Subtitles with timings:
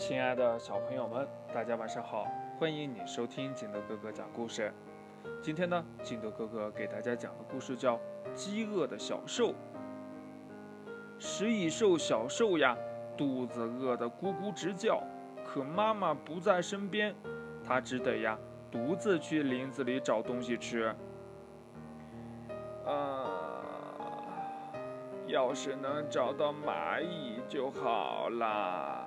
[0.00, 2.26] 亲爱的小朋友们，大家晚上好！
[2.58, 4.72] 欢迎你收听景德哥哥讲故事。
[5.42, 7.96] 今天呢，景德哥哥给大家讲的故事叫
[8.32, 9.48] 《饥饿的小兽》。
[11.18, 12.74] 食蚁兽小兽呀，
[13.14, 15.02] 肚子饿得咕咕直叫，
[15.44, 17.14] 可妈妈不在身边，
[17.62, 18.38] 它只得呀
[18.70, 20.94] 独自去林子里找东西吃。
[22.86, 23.60] 啊，
[25.26, 28.99] 要是能找到蚂蚁就好了。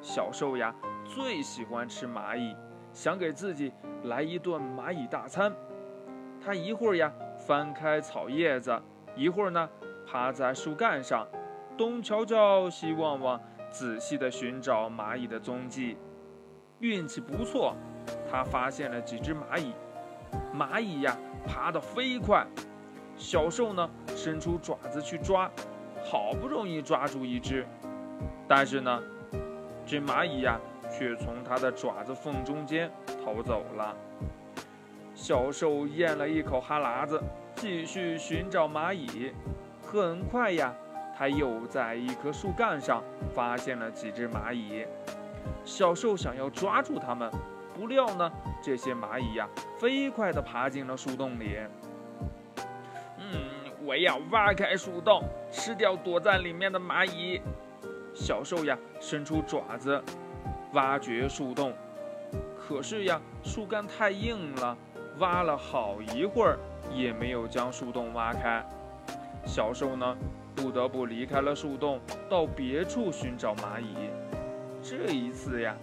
[0.00, 0.74] 小兽呀，
[1.04, 2.54] 最喜欢吃蚂蚁，
[2.92, 3.72] 想给自己
[4.04, 5.52] 来一顿蚂蚁大餐。
[6.40, 8.80] 它一会儿呀翻开草叶子，
[9.16, 9.68] 一会儿呢
[10.06, 11.26] 趴在树干上，
[11.76, 13.40] 东瞧瞧西望望，
[13.70, 15.96] 仔细地寻找蚂蚁的踪迹。
[16.78, 17.74] 运气不错，
[18.30, 19.72] 它发现了几只蚂蚁。
[20.54, 22.46] 蚂蚁呀爬得飞快，
[23.16, 25.50] 小兽呢伸出爪子去抓，
[26.04, 27.66] 好不容易抓住一只，
[28.46, 29.02] 但是呢。
[29.88, 30.60] 这蚂蚁呀，
[30.92, 32.90] 却从它的爪子缝中间
[33.24, 33.96] 逃走了。
[35.14, 37.18] 小兽咽了一口哈喇子，
[37.54, 39.32] 继续寻找蚂蚁。
[39.80, 40.74] 很快呀，
[41.16, 43.02] 它又在一棵树干上
[43.34, 44.84] 发现了几只蚂蚁。
[45.64, 47.32] 小兽想要抓住它们，
[47.74, 48.30] 不料呢，
[48.62, 49.48] 这些蚂蚁呀，
[49.78, 51.56] 飞快地爬进了树洞里。
[53.16, 53.40] 嗯，
[53.86, 57.40] 我要挖开树洞，吃掉躲在里面的蚂蚁。
[58.18, 60.02] 小兽呀，伸出爪子，
[60.72, 61.72] 挖掘树洞。
[62.58, 64.76] 可是呀，树干太硬了，
[65.18, 66.58] 挖了好一会儿，
[66.92, 68.62] 也没有将树洞挖开。
[69.46, 70.16] 小兽呢，
[70.56, 74.10] 不得不离开了树洞，到别处寻找蚂蚁。
[74.82, 75.76] 这一次呀，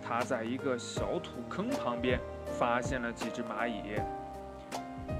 [0.00, 4.00] 它在一个小土坑旁边发现了几只蚂蚁。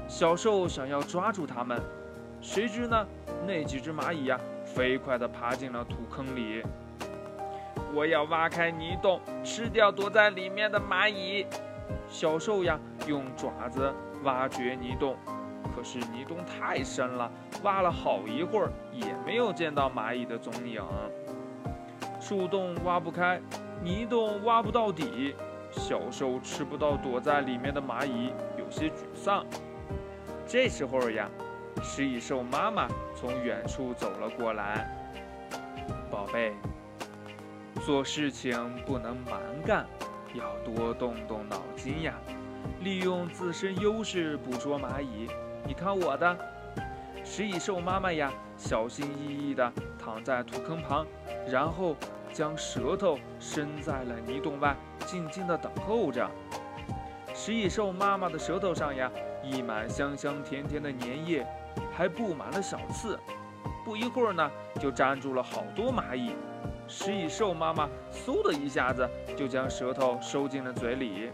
[0.07, 1.83] 小兽想要抓住它们，
[2.41, 3.07] 谁知呢，
[3.45, 4.39] 那几只蚂蚁呀。
[4.75, 6.63] 飞快地爬进了土坑里。
[7.95, 11.47] 我要挖开泥洞，吃掉躲在里面的蚂蚁。
[12.09, 13.93] 小兽呀，用爪子
[14.23, 15.15] 挖掘泥洞，
[15.77, 17.31] 可是泥洞太深了，
[17.63, 20.83] 挖了好一会儿也没有见到蚂蚁的踪影。
[22.19, 23.39] 树洞挖不开，
[23.83, 25.35] 泥洞挖不到底，
[25.71, 29.45] 小兽吃不到躲在里面的蚂蚁，有些沮丧。
[30.47, 31.29] 这时候呀。
[31.83, 34.89] 食蚁兽妈妈从远处走了过来，
[36.11, 36.53] 宝贝，
[37.85, 38.57] 做事情
[38.87, 39.85] 不能蛮干，
[40.33, 42.15] 要多动动脑筋呀，
[42.81, 45.29] 利用自身优势捕捉蚂蚁。
[45.67, 46.37] 你看我的，
[47.25, 51.07] 食蚁兽妈妈呀，小心翼翼地躺在土坑旁，
[51.49, 51.97] 然后
[52.33, 56.31] 将舌头伸在了泥洞外，静静地等候着。
[57.35, 59.11] 食蚁兽妈妈的舌头上呀，
[59.43, 61.47] 溢满香香甜甜的粘液。
[61.91, 63.19] 还布满了小刺，
[63.85, 66.35] 不一会儿呢，就粘住了好多蚂蚁。
[66.87, 71.31] 食蚁兽妈妈嗖的一下子就将舌头收进了嘴里。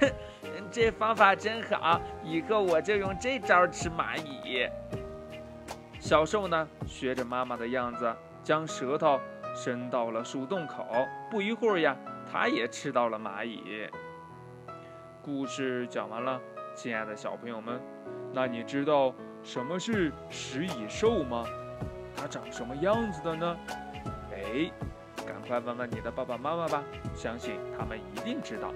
[0.00, 0.10] 哼，
[0.70, 4.68] 这方法真好，以后我就用这招吃蚂蚁。
[5.98, 9.18] 小兽呢，学着妈妈的样子，将舌头
[9.54, 10.86] 伸到了树洞口。
[11.30, 11.96] 不一会儿呀，
[12.30, 13.88] 它也吃到了蚂蚁。
[15.22, 16.40] 故事讲完了，
[16.78, 17.80] 亲爱的小朋友们，
[18.32, 19.12] 那你知道？
[19.42, 21.44] 什么是食蚁兽吗？
[22.16, 23.56] 它长什么样子的呢？
[24.32, 24.70] 哎，
[25.26, 26.84] 赶快问问你的爸爸妈妈吧，
[27.16, 28.72] 相信他们一定知道。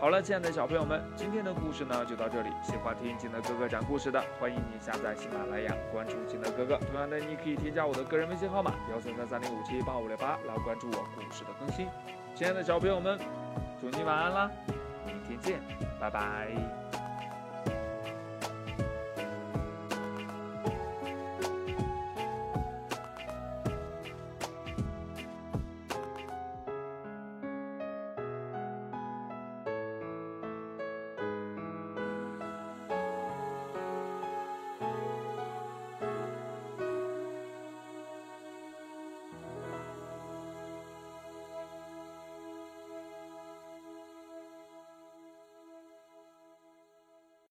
[0.00, 2.48] 好了，亲爱的小朋友们，今天的故事呢就到这里。
[2.60, 6.76] 喜欢听金德哥哥讲故事的，欢迎你下载喜马拉雅，关注金德哥哥。
[6.78, 11.86] 同样的，你可以添加我的个人微信号码幺三三三零五七八五六八来关注我故事的更新。
[12.34, 13.16] 亲爱的小朋友们，
[13.80, 14.50] 祝你晚安啦，
[15.06, 15.60] 明天见，
[16.00, 16.83] 拜拜。